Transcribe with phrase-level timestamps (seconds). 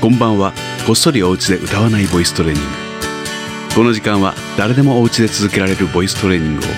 [0.00, 0.52] こんばんは。
[0.86, 2.68] こっそりお家で歌わないボイストレーニング。
[3.74, 6.68] この時間は誰でもお家で続けられるボイストレーニングを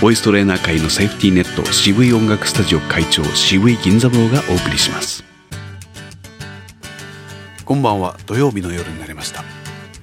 [0.00, 5.24] ボイストレーナー界のセーフティーネット渋い音楽スタジオ会長渋い銀座坊がお送りします。
[7.64, 8.16] こんばんは。
[8.26, 9.42] 土曜日の夜になりました。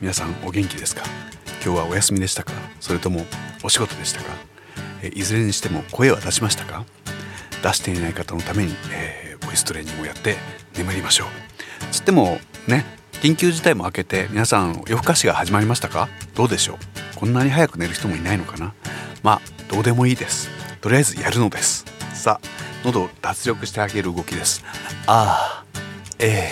[0.00, 1.02] 皆さんお元気ですか？
[1.62, 2.52] 今日はお休みでしたか？
[2.80, 3.26] それとも
[3.62, 4.30] お仕事でしたか？
[5.02, 6.86] えいずれにしても声は出しましたか？
[7.62, 10.36] 出していない方のために、えー、ボイストレーニングをやって
[10.74, 11.28] 眠りましょう。
[11.92, 12.84] つってもね。
[13.22, 16.08] 緊急事態も明けて皆さん夜更かしが始まりましたか？
[16.34, 16.76] どうでしょう？
[17.16, 18.74] こんなに早く寝る人もいないのかな？
[19.22, 20.48] まあどうでもいいです。
[20.80, 21.84] とりあえずやるのです。
[22.14, 22.46] さあ
[22.84, 24.64] 喉を脱力してあげる動きです。
[25.06, 25.64] あ
[26.18, 26.50] え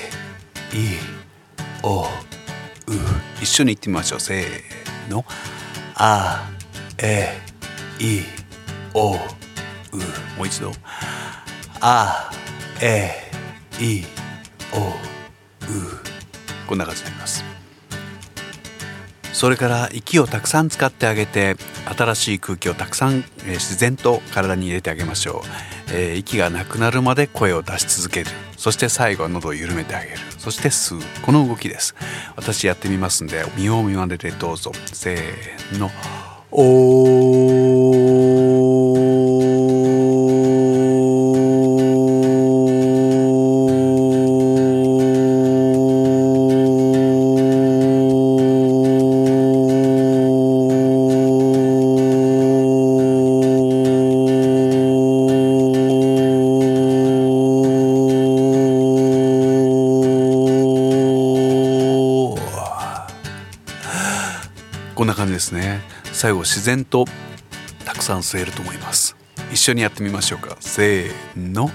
[0.73, 0.99] い
[1.83, 2.07] おう。
[3.41, 4.21] 一緒に言ってみましょう。
[4.21, 5.25] せーの。
[5.97, 6.49] あ
[6.99, 7.41] え
[7.99, 8.21] い
[8.95, 9.17] おう。
[10.37, 10.73] もう一度。
[11.81, 12.31] あ
[12.81, 13.11] え
[13.81, 14.05] い
[14.73, 14.91] お。
[14.91, 14.93] う
[16.67, 17.45] こんな感じになります。
[19.33, 21.57] それから息をたくさん使ってあげて
[21.97, 28.31] 新しい空気をたくさん、えー、自然と体に入れてあげましょう、えー、息がなくなるまで声を出し続ける。
[28.59, 30.19] そして最後は喉を緩めてあげる。
[30.37, 31.03] そして吸う。
[31.23, 31.95] この動きです。
[32.37, 34.73] 私やってみますんで身を見まねでどうぞ。
[34.93, 35.91] せーの。
[36.51, 38.20] おー。
[65.01, 65.81] こんな感じですね。
[66.13, 67.07] 最後自然と
[67.87, 69.17] たくさん吸えると思います。
[69.51, 70.59] 一緒にやってみましょうか。
[70.61, 71.71] せーの。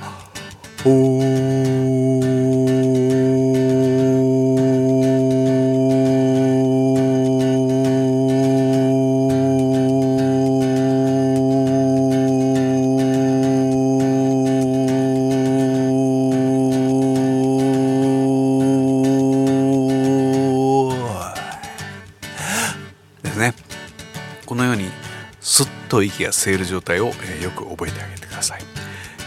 [25.95, 28.61] と息が吸える状態を、えー、よく覚えてあげてください、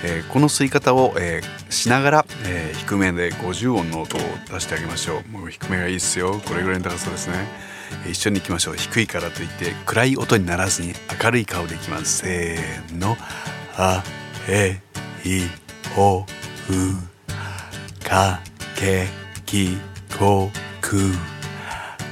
[0.04, 4.20] えー、この吸い方を、えー、しながら、え低めで50音の音を
[4.52, 5.28] 出してあげましょう。
[5.28, 6.40] もう低めがいいですよ。
[6.46, 7.46] これぐらいの高さですね、
[8.06, 8.76] え一緒にいきましょう。
[8.76, 10.92] 低いからといって暗い音にならずに
[11.22, 12.18] 明るい顔でいきます。
[12.18, 13.16] せーの。
[13.76, 14.02] あ
[14.48, 14.80] え
[15.24, 15.42] い
[15.96, 16.24] おう
[18.04, 18.40] か
[18.76, 19.06] け
[19.46, 19.78] き
[20.18, 20.50] こ
[20.82, 21.12] く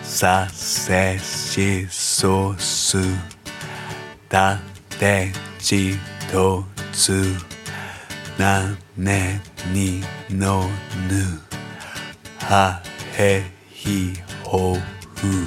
[0.03, 3.36] させしそす。
[4.29, 4.59] た
[4.99, 5.95] てち
[6.33, 7.25] とつ
[8.39, 9.41] なね
[9.73, 10.69] にの
[11.09, 11.41] ぬ
[12.39, 12.83] は
[13.17, 15.47] へひほふ。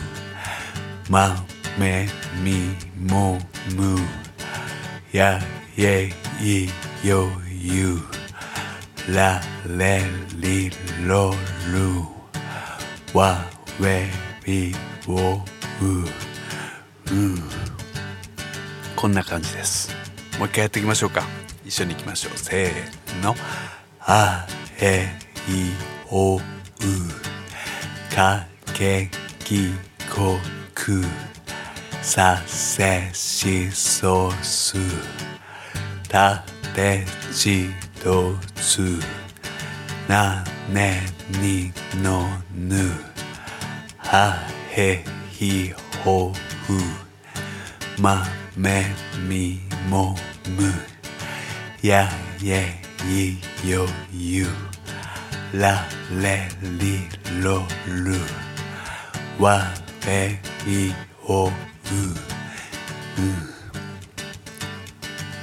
[1.09, 1.45] ま
[1.77, 2.07] め
[2.43, 2.75] み
[3.09, 3.39] も
[3.75, 3.97] む
[5.11, 5.39] や
[5.77, 6.09] え
[6.41, 6.69] い
[7.07, 7.97] よゆ。
[9.13, 10.03] られ
[10.37, 10.69] り
[11.07, 11.31] ろ
[11.71, 12.19] る。
[13.13, 13.43] わ
[13.79, 14.11] we
[14.45, 14.75] we
[15.07, 15.41] wo
[17.11, 17.68] u
[18.99, 19.95] こんな感じです。
[20.37, 21.23] もう一回やっていきましょうか。
[21.63, 22.37] 一緒にいきましょう。
[22.37, 23.33] せーの。
[24.01, 24.45] あ
[24.81, 25.07] え
[25.47, 25.71] い
[26.11, 26.41] おう
[28.13, 29.09] かけ
[29.45, 29.69] き
[30.13, 30.37] こ
[30.75, 31.01] く
[32.01, 34.75] させしそす。
[36.09, 36.43] た
[36.75, 37.69] てち
[38.03, 38.99] とつ。
[40.09, 40.43] な
[40.73, 41.03] ね
[41.41, 41.71] に
[42.03, 42.91] のぬ。
[43.97, 44.35] は
[44.71, 45.71] へひ
[46.03, 46.33] ほ
[46.67, 48.01] ふ。
[48.01, 48.25] ま
[48.59, 48.83] め
[49.25, 50.17] みも
[50.57, 50.73] む
[51.81, 52.09] や
[52.43, 54.47] えいよゆ
[55.53, 55.85] ら
[56.21, 57.07] れり
[57.41, 58.15] ろる
[59.41, 59.63] わ
[60.05, 60.91] れい
[61.25, 61.51] おう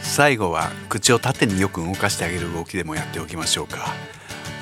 [0.03, 3.95] 最後は口を縦によく動かしてあげる動きでもやっておきましょうか。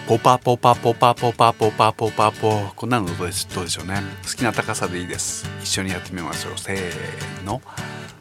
[0.06, 7.62] ポパポパポパポパポパポパポこんなのどうでしょうね好きな高さでいいです一緒にやってみましょうせーの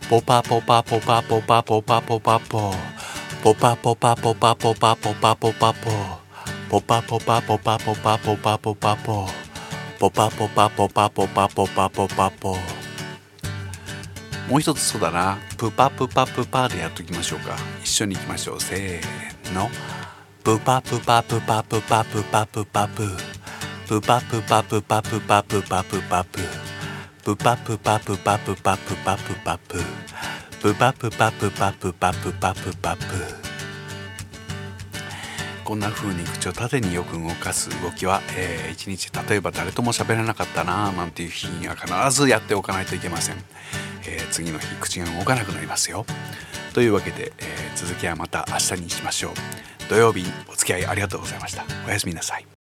[0.10, 2.74] ポパポパポパポパポパポパポ
[3.42, 5.92] ポパポパポパポパポパポパポ
[6.70, 9.28] ポパポパポパポパポパポパポ
[10.00, 12.58] ポパポパポパポパポパポパポ
[14.50, 19.70] もう一つそうだなプパプパプパでやっときましょうか一緒にいきましょうせーの
[20.44, 23.08] プパプパプパプパプパプパプ
[23.88, 26.63] プパプパプパプパプパプパプ
[27.24, 29.78] プパプパプパプパプパプパプ
[30.62, 33.04] プパプパプパプパプパプパプ
[35.64, 43.38] こんな風に口を縦によく動かす動きは、えー、一日例えば誰とも喋らなかったななんていう日には必ずやっておかないといけません、
[44.06, 46.06] えー、次の日口が動かなくなりますよ
[46.74, 49.34] というわけで、えー、続きはまた明日にしましょう
[49.90, 52.46] 土曜日お付き合いありがとうございましたおやすみなさい